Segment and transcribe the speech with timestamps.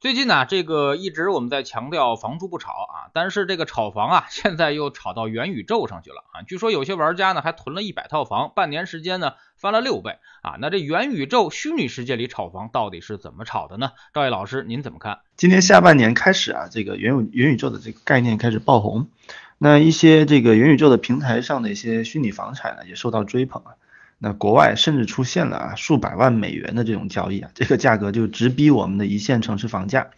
[0.00, 6.42] 最近呢，这个一直我们在强调房住不炒啊，但是这个炒房啊，现在又炒到元宇宙上去了啊。
[6.42, 10.54] 据说有些玩家呢还囤了一百套房，半年时间呢翻了六倍啊。
[10.60, 13.90] 那这元宇宙虚拟世界里炒房到底是怎么炒的呢？
[14.14, 15.18] 赵毅老师您怎么看？
[15.36, 19.08] 今年下半年开始啊，这个元宇元宇宙的这个概念开始爆红，
[19.58, 23.74] 那一些这个元宇宙的平台上的一些虚拟房产呢也受到追捧啊。
[24.18, 30.08] 那国外甚至出现了啊数百万美元的这种交易啊，这个价格就直逼我们的一线城市房价。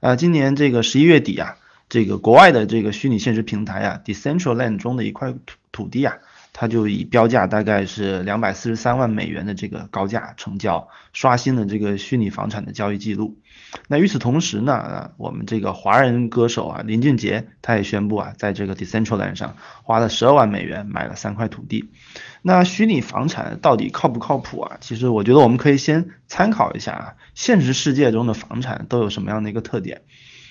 [0.00, 1.56] 啊，今年这个十一月底啊，
[1.88, 6.16] 这个国外的这个虚拟现实平台啊，Decentraland 中的一块土土地啊，
[6.52, 13.38] 它就以标价大概是两百四十三万美元的这个高价成交，刷新了这个虚拟房产的交易记录。
[13.88, 21.90] 那与此同时呢，啊，我们这个华人歌手啊林俊杰，他也宣布啊，在这个 Decentraland 上花了十二万美元买了三块土地。
[22.46, 24.76] 那虚拟房产到底靠不靠谱啊？
[24.82, 30.02] 其实我觉得我们可以先参考一下啊，现实世界中的房产都有什么样的一个特点？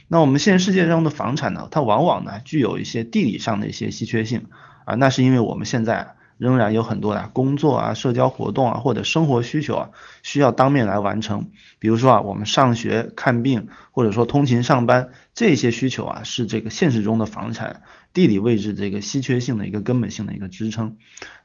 [0.07, 4.47] 那我们现实世界中的房产呢，它往往呢具有一些地理上的一些稀缺性
[4.85, 6.15] 啊，那是因为我们现在。
[6.37, 9.89] 仍然有很多的工作啊、社交活动啊或者生活需求啊，
[10.21, 11.49] 需要当面来完成。
[11.79, 17.81] 比如说啊，我们上学、看病，或者说通勤上班，这些需求啊，是这个现实中的房产
[18.13, 20.97] 地理位置这个稀缺性的一个根本性的一个支撑。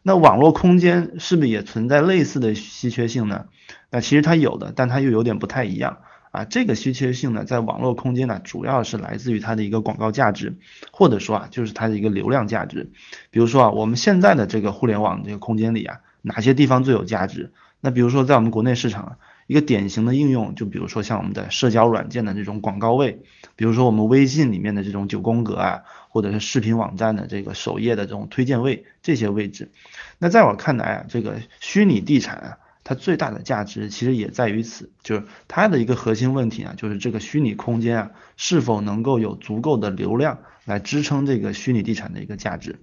[0.03, 3.47] 那网络空间是不是也存在类似的稀缺性呢？
[3.91, 5.99] 那其实它有的，但它又有点不太一样。
[6.31, 10.57] 啊，这个稀缺性呢，在网络空间呢，主要是来自于它的一个广告价值，
[10.93, 12.91] 或者说啊，就是它的一个流量价值。
[13.31, 17.53] 比如说啊，我们现在的这个互联网这个空间里啊，哪些地方最有价值？
[17.81, 23.23] 那比如说在我们国内市场，一个典型的应用，就比如说像我们的社交软件的这种广告位，
[23.57, 29.71] 比如说我们微信里面的这种九宫格啊，或者是视频网站的这个首页的这种推荐位这些位置。
[30.19, 32.59] 那在我看来啊，这个虚拟地产啊。
[32.89, 42.81] 它最大的价值其实也在于此，就是它的一个核心问题啊，就是这个虚拟空间啊，是否能够有足够的流量来支撑这个虚拟地产的一个价值。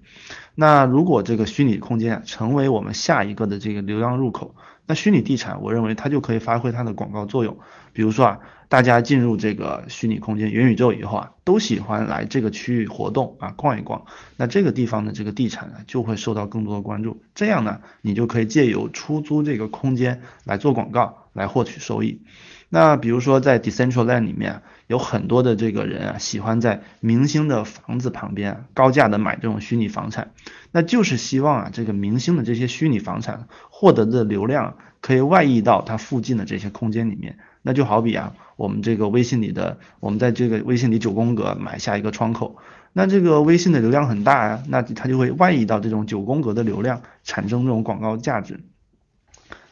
[0.53, 4.53] 那如果这个虚拟空间啊，成为我们下一个的这个流量入口，
[4.87, 7.57] 那虚拟地产我认为它就可以发挥它的广告作用。
[7.93, 8.39] 比如说啊。
[8.67, 14.05] 大家进入这个虚拟空间、元宇宙以后啊，都喜欢来这个区域活动啊，逛一逛。
[14.37, 17.21] 那这个地方的这个地产呢，就会受到更多的关注。
[17.35, 22.23] 这样呢，你就可以借由出租这个空间来做广告，来获取收益。
[22.67, 30.31] 那比如说在 Decentraland 里面，有很多的这个人啊，喜欢在明星的房子旁边高价的买这种虚拟房产，
[30.71, 37.37] 那就是希望啊，这个明星的这些虚拟房产获得的流量可以外溢到它附近的这些空间里面。
[37.67, 42.57] 那就好比啊，我们这个微信里的，我们在这个微信里九宫格买下一个窗口，
[42.93, 48.59] 那这个微信的流量很大啊，那它就会外溢到这种九宫格的流量，产生这种广告价值。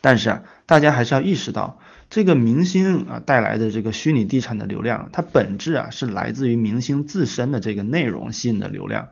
[0.02, 1.78] 但是啊，大家还是要意识到，
[2.14, 9.08] 这个明星啊带来的这个虚拟地产的流量，它本质啊是来自于明星自身的这个内容吸引的流量，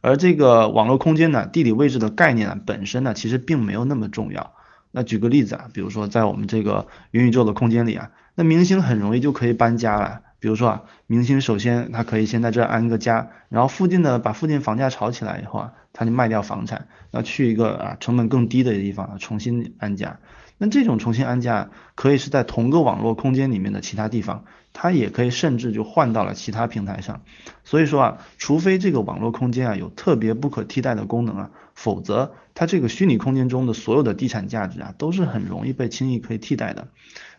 [0.00, 4.52] 而这个网络空间呢，地理位置的概念啊本身呢，其实并没有那么重要。
[4.92, 10.20] 那举个例子啊，比如说在我们这个元宇宙的空间里啊，那明星很容易就可以搬家了。
[10.38, 20.20] 比如说啊，明星首先他可以先在这安个家，然后附近的把附近房价炒起来以后啊，他就卖掉房产，那去一个啊成本更低的地方啊重新安家。
[20.56, 27.22] 那这种重新安家可以是在同个网络空间里面的其他地方，它也可以甚至就换到了其他平台上。
[27.64, 36.88] 所以说啊，除非这个网络空间啊有特别不可替代的功能啊，否则它这个虚拟空间中的所有的地产价值啊都是很容易被轻易可以替代的。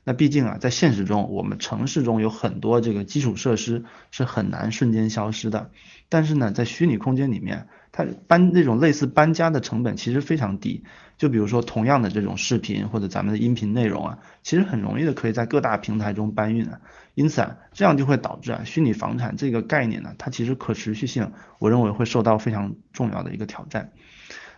[0.03, 5.71] 那毕竟啊，在现实中我们城市中有很多这个基础设施是很难瞬间消失的，
[6.09, 7.67] 但是呢，在虚拟空间里面。
[7.97, 10.83] 它搬那种类似搬家的成本其实非常低，
[11.17, 16.81] 就比如说同样的这种视频或者咱们的音频内容啊，其实很容易的可以在各大平台中搬运啊，
[17.13, 23.94] 因此啊，这样就会导致啊，虚拟房产这个概念呢，它其实可持续性，我认为会受到非常重要的一个挑战。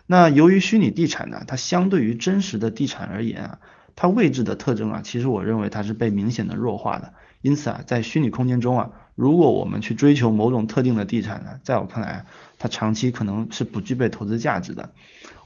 [0.08, 3.58] 那由于虚拟地产呢，它相对于真实的地产而言啊，
[3.94, 8.90] 它位置的特征啊，其实我认为它是被明显的弱化的，因此啊，在虚拟空间中啊。
[9.18, 12.24] 如果我们去追求某种特定的地产呢，在我看来，
[12.56, 14.90] 它长期可能是不具备投资价值的。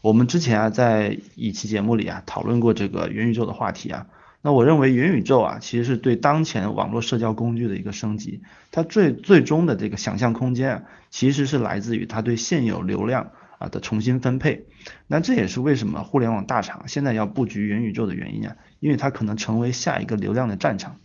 [0.03, 4.09] 我们之前啊，在一期节目里啊，讨论过这个元宇宙的话题啊。
[4.43, 8.43] 那我认为元宇宙啊，其实是对当前网络社交工具的一个升级。
[8.71, 14.67] 它最最终的这个想象空间啊，其实是来自于它对现有流量啊的重新分配。
[15.07, 20.97] 那这也是为什么互联网大厂现在要布局元宇宙的原因啊，因为它可能成为下一个流量的战场。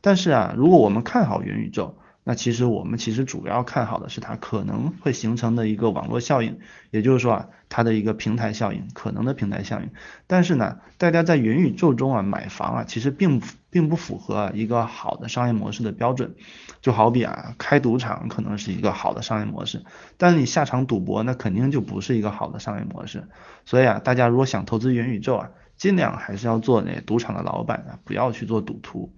[0.00, 6.58] 但是啊，如果我们看好元宇宙，那其实我们其实主要看好的是它可能会形成的一个网络效应，
[6.90, 9.90] 也就是说啊，它的一个平台效应，可能的平台效应。
[10.26, 16.34] 但是呢，大家在元宇宙中啊买房啊，其实并并不符合一个好的商业模式的标准。
[16.80, 19.84] 就好比啊，开赌场可能是一个好的商业模式，
[20.16, 23.28] 但是你下场赌博那肯定就不是一个好的商业模式。
[23.66, 29.12] 所以啊，大家如果想投资元宇宙啊，尽量还是要做那赌场的老板啊，不要去做赌徒。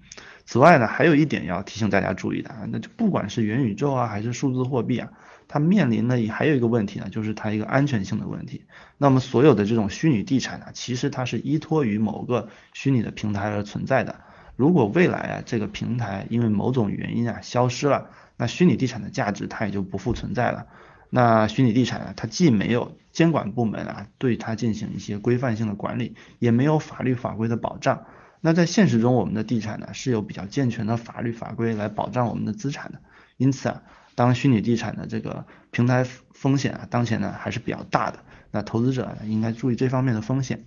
[0.46, 5.10] 此外呢，还有一点要提醒大家注意的啊，那就不管是元宇宙啊，还是数字货币啊，
[5.48, 8.62] 它面临的还有一个问题呢，就是它一个安全性的问题。
[8.96, 14.20] 那么所有的这种虚拟地产呢，其实它是依托于某个虚拟的平台而存在的。
[14.54, 20.66] 如果未来啊，这个平台因为某种原因啊消失了，那虚拟地产的价值它也就不复存在了。
[21.10, 28.04] 那虚拟地产啊，它既没有监管部门啊对它进行一些规范性的管理，也没有法律法规的保障。
[28.40, 33.00] 那在现实中，我们的地产呢是有比较健全的法律法规来保障我们的资产的。
[33.36, 33.82] 因此啊，
[34.14, 38.20] 当虚拟地产的这个平台风险啊，当前呢还是比较大的。
[38.50, 40.64] 那投资者呢应该注意这方面的风险。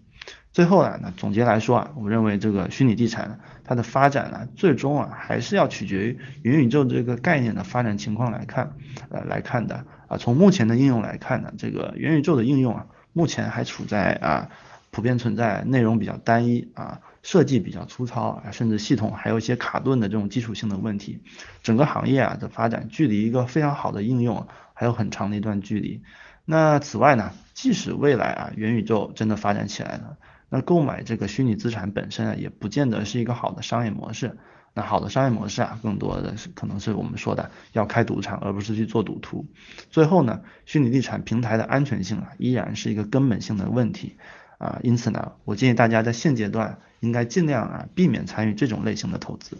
[0.52, 8.74] 最后啊，那总结来说啊，我认为这个虚拟地产它的发展呢，最终啊还是要取决于元宇宙这个概念的发展情况来看，
[9.10, 10.18] 呃来看的啊。
[10.18, 14.50] 从目前的应用来看呢，这个元宇宙的应用啊，目前还处在啊
[14.92, 17.00] 普遍存在内容比较单一啊。
[17.22, 21.22] 设计比较粗糙啊，甚至系统还有一些卡顿的这种基础性的问题，
[21.64, 26.02] 整个行业啊的发展距离一个非常好的应用还有很长的一段距离。
[26.46, 30.18] 那此外呢，即使未来啊元宇宙真的发展起来了，
[30.50, 34.38] 那购买这个虚拟资产本身啊也不见得是一个好的商业模式。
[34.76, 39.48] 那好的商业模式啊，更多的是可能是我们说的要开赌场，而不是去做赌徒。
[39.90, 44.16] 最后呢，虚拟地产平台的安全性啊依然是一个根本性的问题。
[44.60, 49.58] 啊，因此呢，我建议大家在现阶段应该尽量啊避免参与这种类型的投资。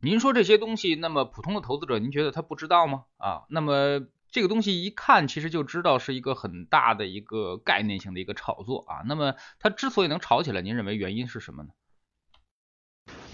[0.00, 3.04] 您说这些东西，那么普通的投资者，您觉得他不知道吗？
[3.16, 4.00] 啊，那么
[4.32, 9.02] 这个东西一看其实就知道是一个很大的一个概念性的一个炒作啊。
[9.06, 11.68] 那么它之所以能炒起来，您认为原因是什么呢？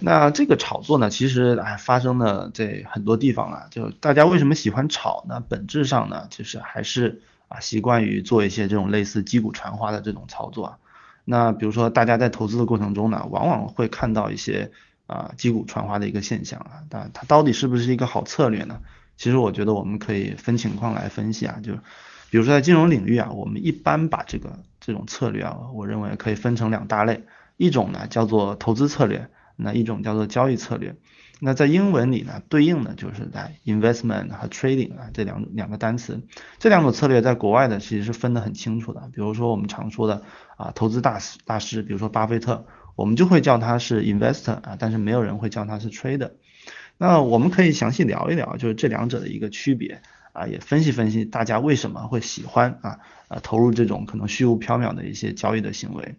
[0.00, 5.40] 那这个炒作呢，其实哎发生的在很多地方啊，就大家为什么喜欢炒呢？
[5.40, 7.22] 本质上呢，其实还是。
[7.48, 10.78] 啊，习惯于做一些这种类似击鼓传花的这种操作。
[11.24, 14.70] 那比如说，大家在投资的过程中呢，往往会看到一些
[15.06, 16.84] 啊击鼓传花的一个现象啊。
[16.88, 18.80] 但它到底是不是一个好策略呢？
[19.16, 21.58] 其实我觉得我们可以分情况来分析啊。
[21.62, 21.72] 就
[22.30, 27.24] 比如说在金融领域啊，我们一般把这个这种策略啊，我认为可以分成两大类，
[27.56, 30.94] 一种呢叫做投资策略，那一种叫做交易策略。
[31.40, 36.20] 那在英文里呢，对应的就是在 investment 和 trading 啊这两两个单词，
[36.58, 39.08] 这两种策略在国外的其实是分得很清楚的。
[39.14, 40.22] 比如说我们常说的
[40.56, 46.32] 啊投资大师大师，比如说巴菲特，我们就会叫他是 investor 啊，但是没有人会叫他是 trader。
[46.96, 50.02] 那我们可以详细聊一聊，就是这两者的一个区别
[50.32, 52.98] 啊，也分析分析大家为什么会喜欢啊
[53.28, 56.16] 啊投入这种可能虚无缥缈的一些交易的行为。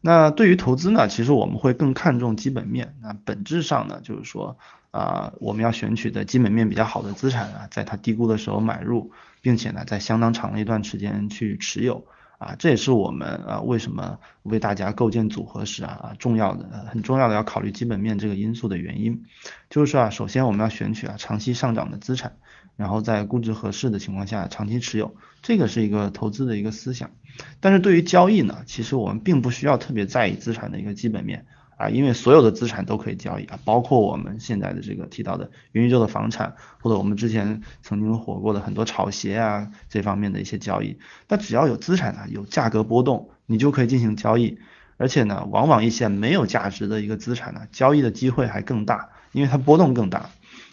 [0.00, 2.94] 那对于投资呢，其实我们会更看重基本面。
[3.02, 4.56] 那本质上呢，就是说
[4.90, 9.10] 啊，我们要选取的基本面比较好的资产啊，在它低估的时候买入，
[9.40, 12.04] 并且呢，在相当长的一段时间去持有
[12.38, 19.24] 啊，这也是我们啊为什么为大家构建组合时啊重要的很重要的要考虑基本面这个因素的原因。
[19.68, 22.36] 就是说啊，首先我们要选取啊长期上涨的资产。
[22.76, 27.10] 然后在估值合适的情况下长期持有，这个是一个投资的一个思想。
[27.58, 31.46] 但是对于交易呢，其实我们并不需要特别在意资产的一个基本面
[31.78, 40.98] 啊，因为所有的资产都可以交易啊，包括我们现在的这个提到的元宇宙的房产，或者我们之前曾经火过的很多炒鞋啊这方面的一些交易。
[41.28, 44.58] 那只要有资产啊，有价格波动，你就可以进行交易。
[44.98, 50.28] 而且呢，往往一些没有价值的一个资产呢，交易的机会还更大，因为它波动更大。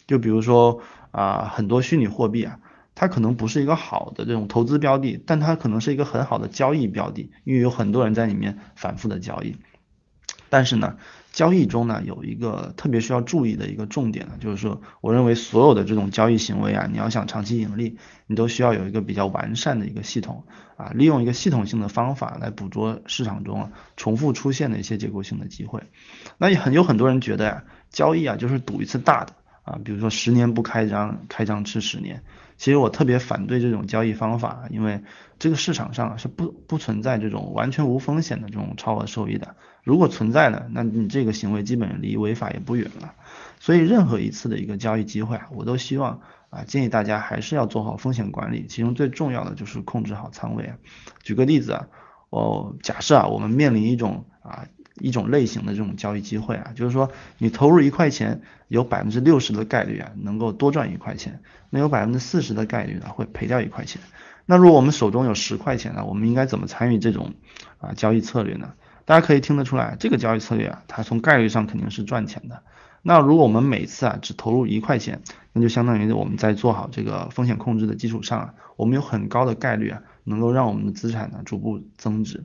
[0.07, 0.81] 就比如说。
[1.11, 2.59] 啊，很多虚拟货币啊，
[2.93, 9.55] 它可能不是一个好的这种投资标的，但它可能是一个很好的交易标的，因为有很多人在里面反复的交易。
[10.49, 10.97] 但是呢，
[11.31, 17.97] 交易中呢有一个特别需要注意的一个重点呢，就是说，我认为所有的这种交易行为啊，你要想长期盈利，
[18.27, 20.43] 你都需要有一个比较完善的一个系统
[20.77, 25.83] 啊，利用一个系统性的方法来捕捉市场中重复出现的一些结构性的机会。
[26.37, 29.33] 那也很有很多人觉得呀，交易啊就是赌一次大的。
[29.65, 32.23] 啊，比如说十年不开张，开张吃十年。
[32.55, 35.03] 其实我特别反对这种交易方法，因为
[35.39, 39.57] 这个市场上是不不存在这种完全无风险的这种超额收益的。
[39.83, 43.13] 如果存在呢，那你这个行为基本离违法也不远了。
[43.59, 50.77] 所以任何一次的一个交易机会啊，我都希望啊建议大家还是要做好风险管理，其中最重要的就是控制好仓位啊。
[51.23, 51.87] 举个例子啊，
[52.29, 54.65] 我假设啊我们面临一种啊
[54.99, 64.01] 一种类型的这种交易机会啊，就是说你投入一块钱，有百分之六十的概率啊能够多赚一块钱，那有百分之四十的概率呢会赔掉一块钱。
[64.45, 67.33] 那如果我们手中有十块钱呢，我们应该怎么参与这种
[67.79, 68.73] 啊交易策略呢？
[69.03, 72.63] 大家可以听得出来，这个交易策略啊，它从概率上肯定是赚钱的。
[73.01, 75.21] 那如果我们每次啊只投入一块钱，
[75.53, 82.43] 那就相当于我们在做好这个风险控制的基础上啊，我们有很高的概率啊能够让我们的资产呢逐步增值。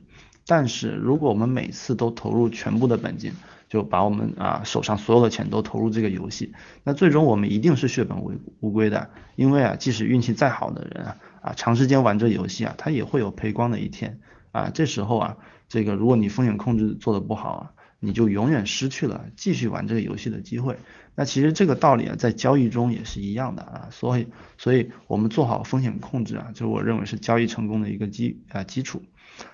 [0.51, 3.31] 但是如果我们每次都投入全部的本金，
[3.69, 6.51] 就把我们啊手上所有的钱都投入这个游戏，
[6.83, 9.09] 那最终我们一定是血本无无归的。
[9.37, 14.19] 因为啊，即使运气再好的人啊啊长时间玩这游戏啊，他也会有赔光的一天
[14.51, 14.69] 啊。
[14.73, 15.37] 这时候啊。
[15.69, 20.75] 这个，如果你风险控制做得不好啊，你就永远失去了继续玩这个游戏的机会。
[21.15, 23.87] 那其实这个道理啊，在交易中也是一样的啊。
[23.89, 24.27] 所以，
[24.57, 29.01] 所以我们做好风险控制啊，就是我认为是交易成功的一个基啊基础。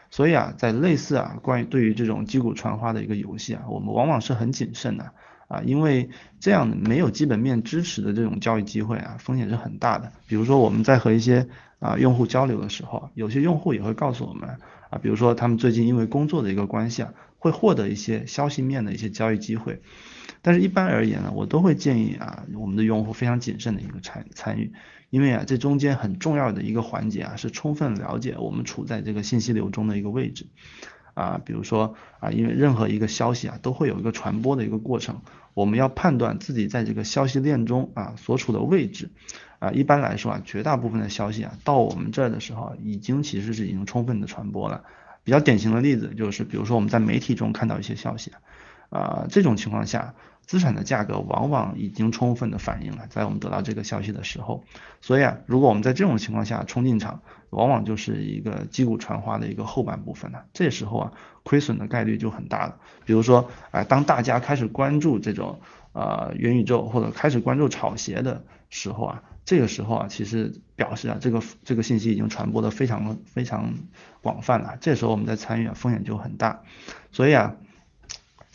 [0.10, 5.12] 所以啊，在类似啊关于对于这种击鼓传花的一个游戏啊，我们往往是很谨慎的
[5.48, 6.10] 啊，因为
[6.40, 10.12] 这样没有基本面支持的这种交易机会啊，风险是很大的。
[10.28, 11.48] 比如说我们在和一些
[11.80, 14.58] 啊用户交流的时候，有些用户也会告诉我们。
[14.90, 19.82] 啊，比如说他们最近因为工作的一个关系啊，会获得一些消息面的一些交易机会，
[20.48, 24.72] 但是一般而言呢，我都会建议啊，我们的用户非常谨慎的一个参参与，
[25.10, 30.48] 因为啊，这中间很重要的一个环节啊，是充分了解我们处在这个信息流中的一个位置，
[31.16, 35.20] 啊，比如说啊，因为任何一个消息啊，都会有一个传播的一个过程，
[35.54, 39.10] 我们要判断自己在这个消息链中啊所处的位置。
[39.60, 44.84] 啊，一般来说啊，绝大部分的消息啊，到我们这儿的时候，已经其实是已经充分的传播了。
[45.24, 48.32] 比较典型的例子就是，比如说我们在媒体中看到一些消息
[48.90, 50.14] 啊，这种情况下，
[50.48, 54.64] 资产的价格往往已经充分的反映了，在我们得到这个消息的时候。
[55.02, 60.46] 所以啊，如果我们在这种情况下冲进场，往往就是一个击鼓传花的一个后半部分了。
[60.54, 61.12] 这时候啊，
[61.44, 62.78] 亏损的概率就很大了。
[63.06, 65.60] 比如说，啊，当大家开始关注这种
[65.92, 69.24] 呃元宇宙或者开始关注炒鞋的时候啊。
[69.46, 73.76] 这个时候啊，其实表示啊，这个这个信息已经传播的非常非常
[74.22, 74.78] 广泛了。
[74.82, 76.64] 这时候我们在参与啊，风险就很大。
[77.14, 77.56] 所以啊，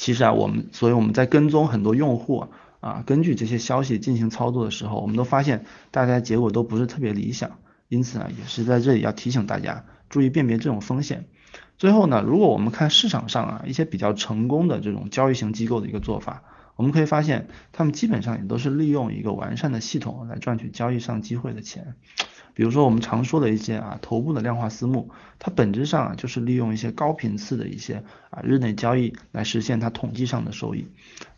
[0.02, 2.48] 其实啊，我们所以我们在跟踪很多用户
[2.80, 7.52] 啊，根据这些消息进行操作的时候，我们都发现大家结果都不是特别理想。
[7.88, 11.26] 因此啊，也是在这里要提醒大家注意辨别这种风险。
[11.78, 16.42] 最后呢，如果我们看市场上啊一些比较成功的这种交易型机构的一个做法。
[16.74, 21.94] 我们可以发现，他们基本上也都是利用一个完善的系统来赚取交易上机会的钱。
[22.54, 30.86] 比如说我们常说的一些啊头部的量化私募，它本质上啊就是利用一些高频次的一些啊日内交易来实现它统计上的收益。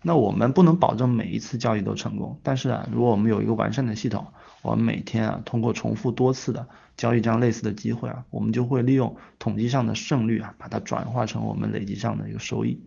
[0.02, 4.26] 那我们不能保证每一次交易都成功，但是啊如果我们有一个完善的系统，
[4.62, 6.66] 我们每天啊通过重复多次的
[6.96, 12.80] 交易这样类似的机会啊，我们就会利用统计上的胜率啊把它转化成我们累积上的一个收益。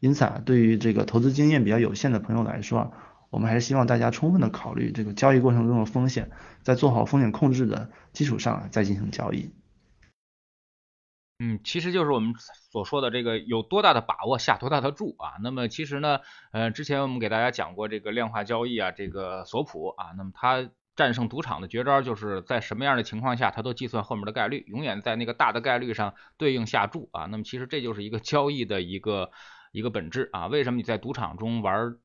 [0.00, 2.90] 因此啊，对于这个投资经验比较有限的朋友来说啊，
[3.30, 6.30] 我们还是希望大家充分的考虑这个交易过程中的风险，
[6.62, 9.54] 在做好风险控制的基础上再进行交易。
[11.38, 12.34] 嗯，其实就是我们
[12.72, 15.38] 所说的这个有多大的把握下多大的注啊。
[15.42, 16.18] 那么其实呢，
[16.50, 27.26] 呃，之前我们给大家讲过这个量化交易啊，这个索普啊，那么它战胜赌场的绝招就是在什么样的情况下，它都计算后面的概率，永远在那个大的概率上对应下注啊。
[27.26, 29.30] 那么其实这就是一个交易的一个。
[29.72, 31.96] 一个本质啊，为什么你在赌场中玩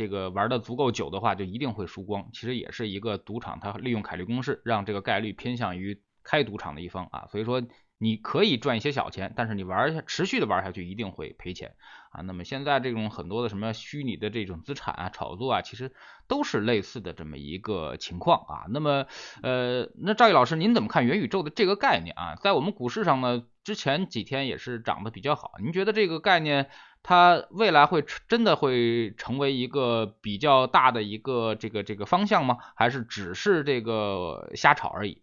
[0.00, 2.30] 这个玩的足够久的话，就一定会输光？
[2.32, 7.26] 其实也是一个赌场，它利用凯利公式，让这个概率偏向于开赌场的一方啊。
[7.30, 7.62] 所以说
[7.98, 11.74] 你可以赚一些小钱，但是你玩下持续的玩下去，一定会赔钱
[12.12, 12.22] 啊。
[12.22, 15.92] 那么现在这种很多的什么虚拟的这种资产啊，炒作啊，其实
[16.26, 18.64] 都是类似的这么一个情况啊。
[18.70, 19.04] 那么
[19.42, 22.36] 呃，那赵毅老师，您怎么看元宇宙的这个概念啊？
[22.36, 26.70] 在我们股市上呢，之前几天也是涨得比较好，您觉得这个概念？
[27.02, 32.58] 它未来会真的会成为一个比较大的一个这个这个方向吗？
[32.74, 35.22] 还是只是这个瞎炒而已？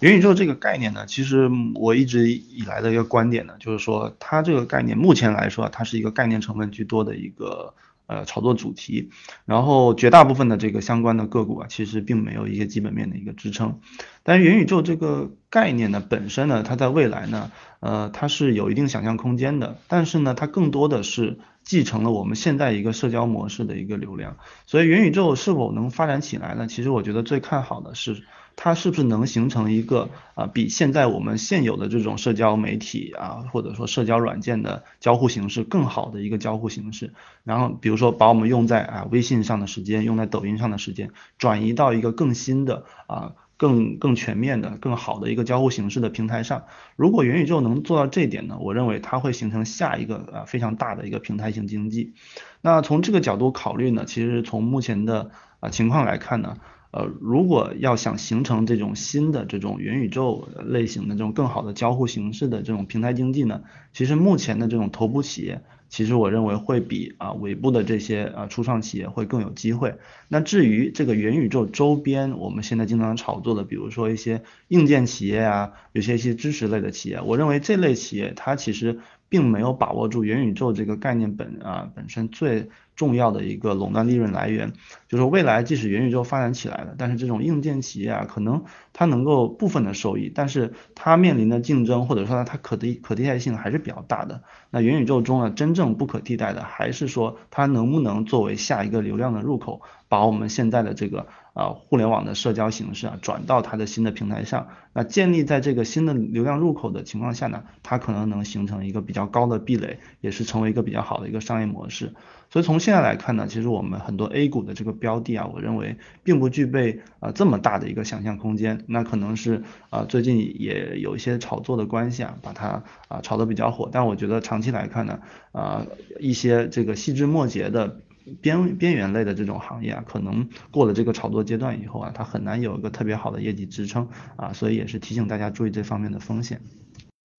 [0.00, 7.74] 元宇宙这个概念呢，其实我一直以来的一个观点呢，就是说它这个概念目前来说，它是一个概念成分居多的一个。
[8.06, 9.10] 呃，炒作主题，
[9.46, 13.80] 然后绝大部分的这个相关的个股啊，其实并没有一些基本面的一个支撑。
[14.22, 19.78] 但是元宇宙这个概念呢，本身呢，它在未来呢，呃，它是有一定想象空间的。
[19.88, 24.36] 但是呢，它更多的是继承了我们现在一个社交模式的一个流量。
[24.66, 26.66] 所以元宇宙是否能发展起来呢？
[26.66, 28.22] 其实我觉得最看好的是。
[28.56, 37.12] 它是不是能形成一个啊，比现在我们现有的这种社交媒体啊，或者说社交软件的交互形式更好的一个交互形式？
[37.44, 43.32] 然后比如说把我们用在啊微信上的时间，用在抖音上的时间，转移到一个更新的啊。
[43.56, 46.64] 更更全面的、更好的一个交互形式的平台上。
[46.96, 52.14] 如果元宇宙能做到这一点呢，我认为它会形成下一个啊非常大的一个平台型经济。
[52.60, 55.30] 那从这个角度考虑呢，其实从目前的
[55.60, 56.56] 啊情况来看呢。
[56.96, 69.96] 呃，如果要想形成这种新的这种元宇宙类型的这种更好的交互形式的这种平台经济呢，其实目前的这种头部企业，其实我认为会比啊尾部的这些啊初创企业会更有机会。
[70.28, 79.00] 那至于这个元宇宙周边，我们现在经常炒作的，比如说一些硬件企业啊，有些一些知识类的企业，我认为这类企业它其实
[79.34, 82.70] 并没有把握住元宇宙这个概念本啊本身最。
[82.96, 84.72] 重要的一个垄断利润来源，
[85.08, 88.62] 就是未来即使元宇宙发展起来了，但是这种硬件企业啊，可能
[88.92, 94.44] 它能够部分的受益，但是它面临的竞争或者说它可替可替代性还是比较大的。
[94.70, 104.68] 那元宇宙中呢，真正不可替代的还是说它能不能作为下一个流量的入口，把我们现在的这个啊互联网的社交形式啊转到它的新的平台上。
[104.92, 112.12] 那建立在这个新的流量入口的情况下呢，它可能能形成一个比较高的壁垒，也是成为一个比较好的一个商业模式。
[112.50, 118.84] 所以从现在来看呢，其实我们很多 A 股的这个标的啊，我认为并不具备啊这么大的一个想象空间。
[118.86, 123.88] 那可能是啊最近也有一些炒作的关系啊，把它啊炒得比较火。
[123.90, 125.18] 但我觉得长期来看呢，
[125.50, 125.84] 啊
[126.20, 128.00] 一些这个细枝末节的
[128.40, 134.52] 边边缘类的这种行业啊，可能过了这个炒作阶段以后啊，它很难有一个特别好的业绩支撑啊。
[134.52, 136.62] 所以也是提醒大家注意这方面的风险。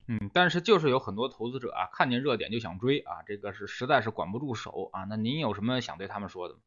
[0.06, 5.04] 嗯，但是就是有很多投资者啊，看见热点就想追啊，这个是实在是管不住手啊。
[5.04, 6.60] 那您有什么想对他们说的吗？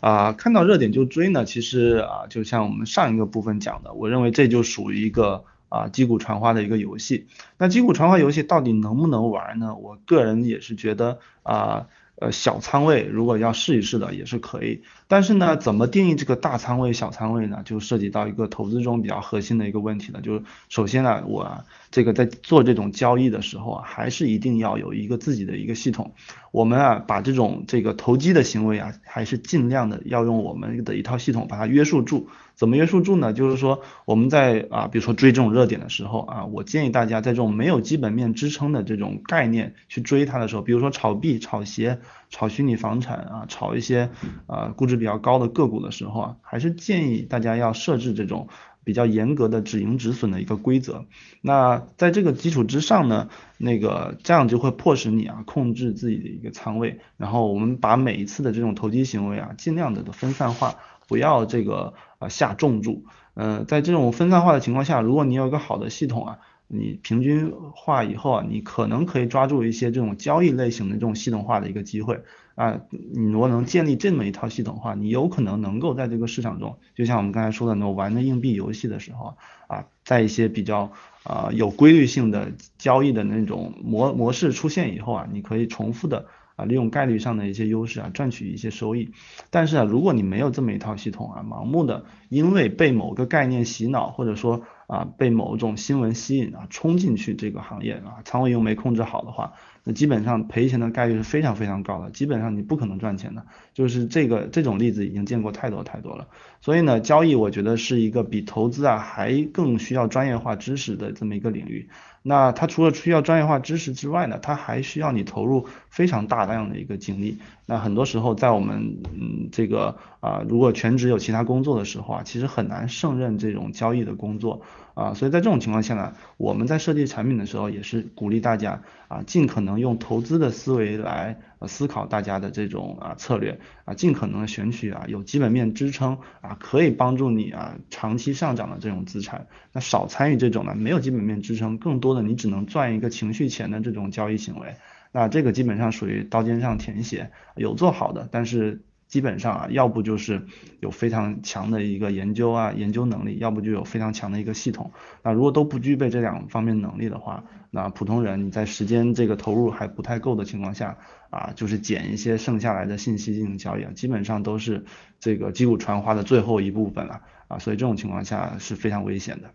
[0.00, 7.28] 啊，看到热点就追呢，其实啊，就像我们上一个部分讲的，我认为这就属于一个啊击鼓传花的一个游戏。
[7.58, 9.74] 那击鼓传花游戏到底能不能玩呢？
[9.74, 11.54] 我个人也是觉得啊。
[11.54, 17.62] 呃，呃小仓位如果要试一试的也是可以，但是呢，怎么定义这个大仓位、小仓位呢？
[17.64, 20.20] 就涉及到一个投资中比较核心的一个问题了。
[20.20, 26.12] 就是首先呢，我这个在做这种交易的时候啊，还是一定要有一个自己的一个系统。
[26.50, 32.28] 我们啊，把这种这个投机的行为啊，还是尽量的要用我们的一套系统把它约束住。
[32.54, 33.32] 怎么约束住呢？
[33.32, 41.98] 就是说我们在啊，比如说追这种热点的时候啊，我建议大家在这种没有基本面支撑的这种概念去追它的时候，比如说炒币、炒鞋、
[42.30, 44.10] 炒虚拟房产啊，炒一些
[44.46, 48.48] 啊估值比较高的个股的时候啊，还是建议大家要设置这种
[48.84, 51.04] 比较严格的止盈止损的一个规则。
[51.40, 60.76] 那在这个基础之上呢，那个这样就会迫使你啊控制自己的一个仓位，然后我们把每一次的这种投机行为啊尽量的分散化。
[61.08, 66.38] 不要这个啊下重注，嗯，在这种分散化的情况下，如果你有一个好的系统啊，
[66.74, 72.22] 你平均化以后啊，你可能可以抓住一些这种交易类型的这种系统化的一个机会
[72.54, 80.90] 啊，你如果能建立这么一套系统化，你有可能能够在这个市场中，就像我们刚才说的，那种玩的硬币游戏的时候啊，在一些比较
[81.24, 86.26] 啊有规律性的交易的那种模模式出现以后啊，你可以重复的。
[86.54, 89.10] 啊，利用概率上的一些优势啊，赚取一些收益。
[89.48, 94.60] 但是啊，如果你没有这么一套系统啊，盲目的因为被某个概念洗脑，或者说
[94.92, 103.46] 啊被某种新闻吸引啊，冲进去这个行业啊，仓位又没控制好的话，那基本上赔钱的概率是非常非常高的，基本上你不可能赚钱的。
[103.72, 106.28] 就是这个这种例子已经见过太多太多了。
[106.60, 111.88] 所以呢，交易我觉得是一个比投资啊还更需要专业化知识的这么一个领域。
[112.24, 117.38] 那它除了需要专业化知识之外呢，它还需要你投入非常大量的一个精力。
[117.72, 124.60] 那很多时候在我们嗯这个啊如果全职有其他工作的时候啊，其实很难胜任这种交易的工作
[124.92, 125.14] 啊。
[125.14, 139.46] 所以在这种情况下呢，我们在设计产品的时候也是鼓励大家啊尽可能用投资的思维来思考大家的这种啊策略啊，尽可能选取啊有基本面支撑啊可以帮助你啊长期上涨的这种资产。
[139.72, 144.74] 那少参与这种呢没有基本面支撑，更多的你只能赚一个情绪钱的这种交易行为。
[145.12, 150.46] 那这个基本上属于刀尖上舔血，有做好的，但是基本上啊，要不就是
[150.80, 154.90] 有非常强的一个研究啊研究能力，要不就有非常强的一个系统。
[155.22, 160.96] 那如果都不具备这两方面能力的话，那普通人你在时间这个投入还不太够的情况下
[161.28, 164.86] 啊，就是捡一些剩下来的信息进行交易，基本上都是
[165.20, 169.50] 这个击鼓传花的最后一部分了啊，所以这种情况下是非常危险的。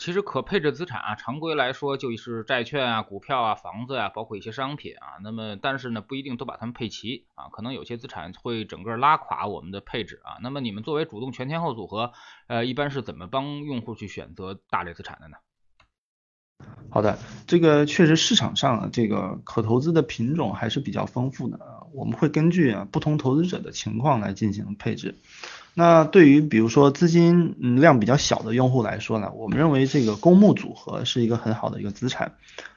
[0.00, 5.20] 其实可配置资产啊，常规来说就是债券啊、股票啊、房子啊，包括一些商品啊。
[5.22, 10.38] 那么，但是呢，不一定都把它们配齐啊，可能有些资产会整个拉垮我们的配置啊。
[10.40, 12.12] 那么，你们作为主动全天候组合，
[12.46, 15.36] 呃，一般是怎么帮用户去选择大类资产的呢？
[16.88, 25.18] 好的，这个确实市场上这个可投资的品种还是比较丰富的，我们会根据啊不同投资者的情况来进行配置。
[25.74, 32.32] 那对于比如说资金量比较小的用户来说呢，我们认为这个公募组合是一个很好的一个资产。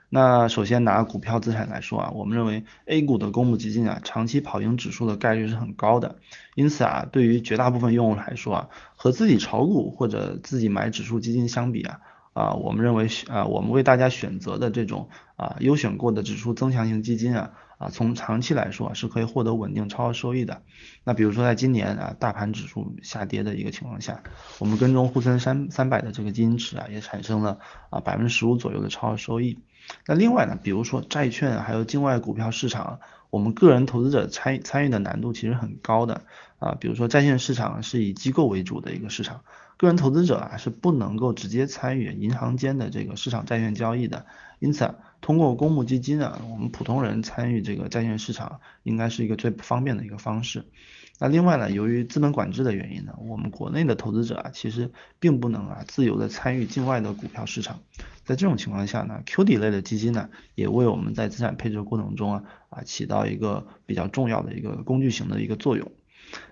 [0.10, 6.18] 那首先拿股票资产来说啊，我们认为 A 股的公募基金啊，长期跑赢指数的概率是很高的。
[6.54, 12.00] 因此啊，对于绝大部分用户来说啊，和自己炒股或者自己买指数基金相比啊，
[12.34, 17.50] 啊，我们认为啊，我们为大家选择的这种啊优选过的指数增强型基金啊。
[17.84, 20.62] 啊，从长期来说是可以获得稳定超额收益的。
[21.04, 24.24] 那比如说在今年啊，大盘指数下跌的一个情况下，
[24.60, 29.60] 我们跟踪沪深三三百的这个基金池啊，也产生了啊百分之十五左右的超额收益。
[30.08, 36.22] 那另外呢，比如说债券还有境外股票市场，我们个人投资者参与参与的难度其实很高的
[36.60, 36.78] 啊。
[36.80, 39.42] 比如说债券市场是以机构为主的一个市场，
[39.76, 44.26] 个人投资者啊是不能够直接参与银行间的这个市场债券交易的，
[44.60, 44.96] 因此。
[45.24, 50.66] 通过公募基金啊，我们普通人参与这个债券市场，应该是一个最不方便的一个方式。
[51.18, 57.80] 那另外呢，由于资本管制的原因呢，我们国内的投资者啊，其实并不能啊自由的参与境外的股票市场。
[58.26, 65.90] 在这种情况下呢，QD 类的基金呢，也为我们在资产配置过程中啊啊起到一个比较重要的一个工具型的一个作用。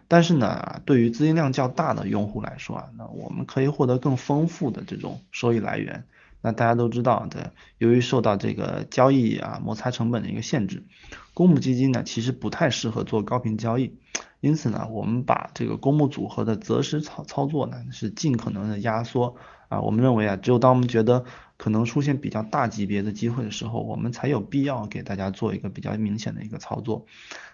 [0.08, 6.06] 但是呢，对于资金量较大的用户来说啊，那我们可以获得更丰富的这种收益来源。
[6.42, 10.84] 那大家都知道的，由于受到这个交易啊摩擦成本的一个限制，
[11.34, 13.98] 公募基金呢其实不太适合做高频交易，
[14.40, 19.36] 因此呢，我们把这个公募组合的择时操操作呢是尽可能的压缩
[19.70, 21.26] 啊，我们认为啊，只有当我们觉得
[21.58, 27.06] 可能出现比较大级别的机会的时候，我们才有必要给大家做一个比较明显的一个操作。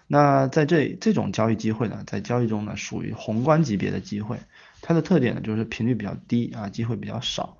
[0.06, 4.38] 那在这这种交易机会呢，在交易中呢属于宏观级别的机会，
[4.80, 7.58] 它的特点呢就是频率比较低啊，机会比较少。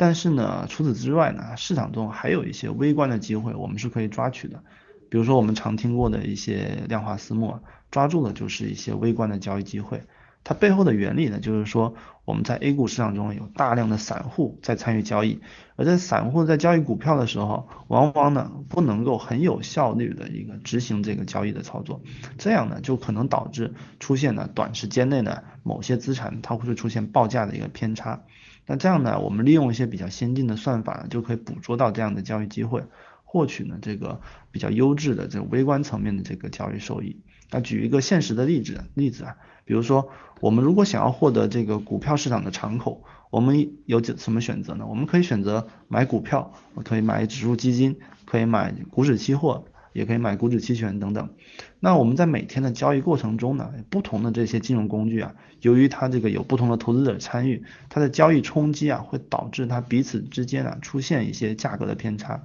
[0.00, 4.64] 但是呢，除此之外呢，市场中还有一些微观的机会，我们是可以抓取的。
[5.10, 7.58] 比如说我们常听过的一些量化私募，
[7.90, 10.02] 抓住的就是一些微观的交易机会。
[10.42, 15.42] 它背后的原理呢，就是说我们在 A 股市场中有大量的散户在参与交易，
[15.76, 22.00] 而在散户在交易股票的时候，往往呢不能够很有效率的一个执行这个交易的操作，
[22.38, 28.22] 这样呢就可能导致出现呢短时间内呢某些资产它会出现报价的一个偏差。
[28.70, 32.84] 那这样呢，我们利用一些比较先进的算法，就可以捕捉到这样的交易机会，
[33.24, 34.20] 获取呢这个
[34.52, 37.20] 比较优质的这个微观层面的这个交易收益。
[37.50, 44.86] 那举一个现实的例子例子啊，比如说我们如果想要获得这个股票市场的敞口，我们有几什么选择呢？
[44.86, 49.64] 我们可以选择买股票，我可以买指数基金，可以买股指期货。
[49.92, 51.30] 也可以买股指期权等等。
[51.78, 62.42] 那我们在每天的交易过程中呢，不同的这些金融工具啊，由于它这个有不同的投资者参与，它的交易冲击啊，会导致它彼此之间啊出现一些价格的偏差。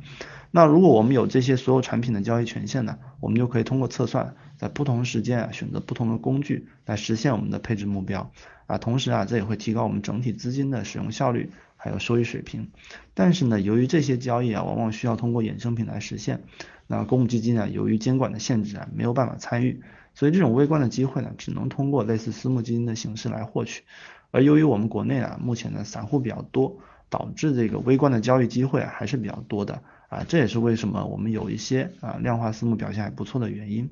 [0.51, 8.31] 那如果我们有这些所有产品的交易权限呢，我们就可以通过测算，在不同时间啊选择不同的工具来实现我们的配置目标
[8.67, 8.77] 啊。
[8.77, 12.69] 同时啊，这也会提高我们整体资金的使用效率，还有收益水平。
[13.13, 16.43] 但是呢，由于这些交易啊，往往需要通过衍生品来实现。
[16.88, 19.82] 那公募基金呢，由于监管的限制啊，没有办法参与，
[20.13, 23.84] 所以这种微观的机会呢，只能通过类似私募基金的形式来获取。
[24.32, 26.78] 而由于我们国内啊，目前的散户比较多，
[27.10, 33.89] 导致这个微观的交易机会还是比较多的啊，这也是为什么我们有一些啊量化私募表现还不错的原因。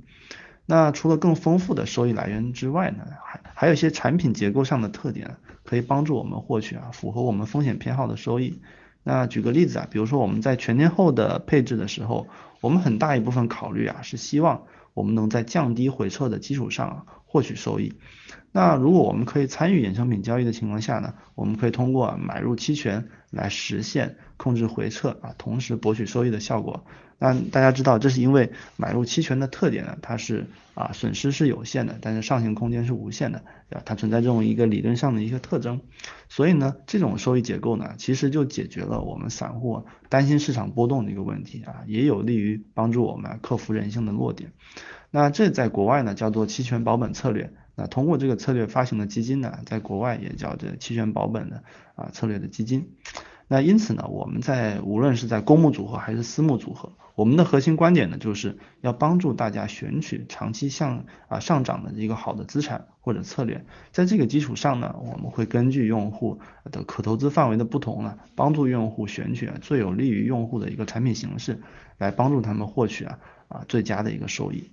[0.65, 8.62] 那除了更丰富的收益来源之外呢，还还有一些产品结构上的特点，可以帮助我们获取啊符合我们风险偏好的收益。
[9.03, 12.27] 那举个例子啊，比如说我们在全天候的配置的时候，
[12.63, 17.95] 我们很大一部分考虑啊是希望我们能在降低回撤的基础上获取收益。
[18.51, 26.85] 那如果我们可以参与衍生品交易的情况下呢，我们可以通过买入期权来实现控制回撤啊，同时博取收益的效果。
[27.17, 33.81] 那大家知道，这是因为买入期权的特点呢，它是啊损失是有限的，但是上行空间是无限的，对吧？
[33.83, 35.81] 它存在这种一个理论上的一个特征。
[36.29, 44.51] 所以呢，这种收益结构呢，其实就解决了我们散户担心市场波动的一个问题啊，也有利于帮助我们克服人性的弱点。
[45.15, 47.54] 那这在国外呢叫做期权保本策略。
[47.76, 52.89] 那通过这个策略发行的基金呢，在国外也叫这期权保本的啊策略的基金。
[53.47, 63.63] 那因此呢，我们在无论是在公募组合还是私募组合，我们的核心观点呢，就是要帮助大家选取长期向啊上涨的一个好的资产或者策略。
[63.91, 66.39] 在这个基础上呢，我们会根据用户
[66.71, 71.62] 的可投资范围的不同呢，帮助用户选取最有利于用户的一个产品形式，
[71.99, 74.71] 来帮助他们获取啊啊最佳的一个收益。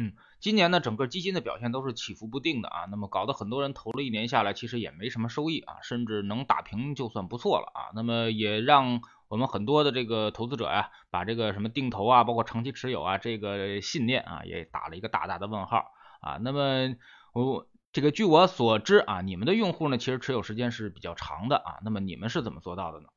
[0.00, 0.12] 嗯。
[0.40, 7.92] 今年呢，整个基金的表现都是起伏不定的啊，那么搞得很多人投了一年下来，其实也没什么收益啊，甚至能打平就算不错了啊。
[7.94, 16.38] 那么也让我们很多的这个投资者呀，把这个什么定投啊，包括长期持有啊，这个信念啊，也打了一个大大的问号啊。
[16.40, 16.96] 那么
[17.34, 21.78] 我这个据我所知啊，你们的用户呢其实持有时间是比较长的啊。
[21.84, 23.08] 那么你们是怎么做到的呢？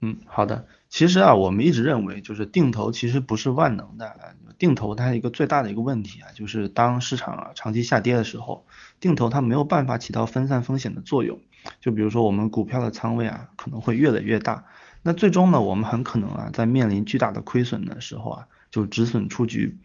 [0.00, 0.66] 嗯，好的。
[0.88, 4.14] 其实啊，我们一直认为，就是定投其实不是万能的。
[4.58, 8.64] 定投它一个最大的一个问题啊，就是当市场啊长期下跌的时候，
[9.00, 11.40] 定投它没有办法起到分散风险的作用。
[11.80, 14.64] 就比如说我们股票的仓位啊，可能会越来越大。
[15.02, 19.76] 那最终呢，我们很可能啊，在面临巨大的亏损的时候啊，就止损出局。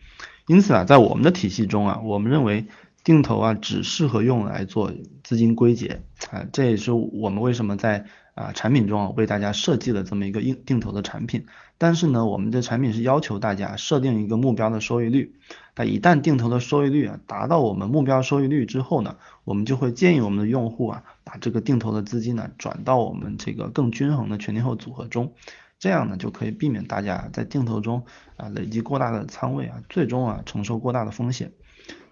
[0.47, 2.67] 因此啊，在我们的体系中啊，我们认为。
[3.03, 4.93] 定投啊，只适合用来做
[5.23, 11.45] 资金归结啊，这也是我们为什么在啊产品中啊为大家设计了这么一个定定投的产品。
[11.77, 15.35] 但是呢，我们的产品是要求大家设定一个目标的收益率。
[15.75, 25.33] 那一旦定投的收益率啊达到我们目标收益率之后呢，我们就会建议我们的用户啊把这个定投的资金呢转到我们这个更均衡的全天候组合中，
[25.79, 28.03] 这样呢就可以避免大家在定投中
[28.37, 31.51] 啊累积过大的仓位啊，最终啊承受过大的风险。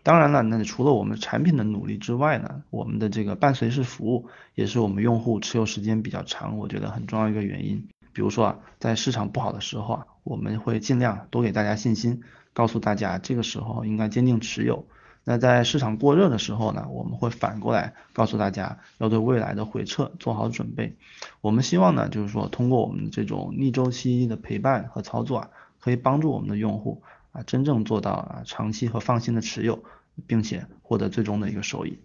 [0.01, 7.87] 当然了，那除了我们产品的努力之外呢，我们的这个伴随式服务也是我们用户持有时间比较长，我觉得很重要一个原因。
[8.11, 12.21] 比如说啊，在市场不好的时候啊，我们会尽量多给大家信心，
[12.53, 14.87] 告诉大家这个时候应该坚定持有。
[15.25, 20.95] 那在市场过热的时候呢，我们会反过来告诉大家要对未来的回撤做好准备。
[21.41, 29.83] 我们希望呢，就是说通过我们这种逆周期的陪伴和操作啊，可以帮助我们的用户啊，真正做到啊长期和放心的持有。
[30.27, 31.97] 并且获得最终的一个收益。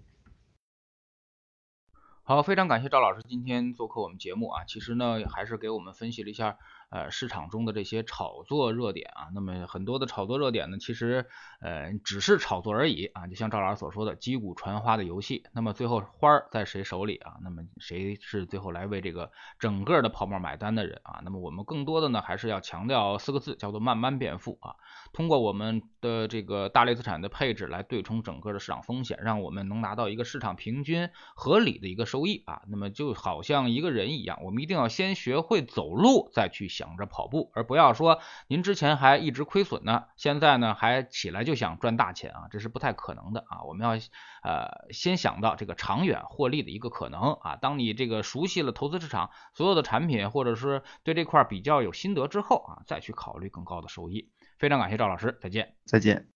[2.22, 4.64] 好，非常感谢赵老师今天做客我们节目啊。
[4.64, 6.58] 其实呢，还是给我们分析了一下
[6.94, 9.26] 呃市场中的这些炒作热点啊。
[9.34, 11.26] 那么很多的炒作热点呢，其实
[11.60, 13.26] 呃只是炒作而已啊。
[13.26, 15.42] 就像赵老师所说的，击鼓传花的游戏。
[15.52, 17.34] 那么最后花儿在谁手里啊？
[17.42, 21.20] 那么谁是最后来为这个整个的泡沫买单的人啊？
[21.24, 24.76] 那么我们更多的呢，还是要强调四个字，叫做慢慢变富啊。
[25.12, 32.62] 通过我们的这个大类资产的配置来对冲整个的市场风险，让我们能拿到一个市场平均合理的一个收益啊。
[32.68, 43.62] 那么就好像一个人一样，我们一定要先学会走路，再去想想着跑步，而不要说您之前还一直亏损呢，现在呢还起来就想赚大钱啊，这是不太可能的啊。
[43.64, 43.92] 我们要
[44.42, 47.56] 呃先想到这个长远获利的一个可能啊。
[47.56, 54.30] 当你这个熟悉了投资市场所有的产品，或者是对这块比较有心得之后啊，再去考虑更高的收益。
[54.58, 56.28] 非常感谢赵老师，再见，再见。